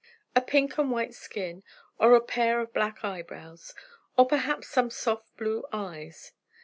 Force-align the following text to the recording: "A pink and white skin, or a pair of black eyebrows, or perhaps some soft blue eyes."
"A 0.35 0.41
pink 0.41 0.79
and 0.79 0.89
white 0.89 1.13
skin, 1.13 1.61
or 1.99 2.15
a 2.15 2.21
pair 2.21 2.59
of 2.59 2.73
black 2.73 3.03
eyebrows, 3.05 3.75
or 4.17 4.25
perhaps 4.25 4.67
some 4.67 4.89
soft 4.89 5.37
blue 5.37 5.63
eyes." 5.71 6.31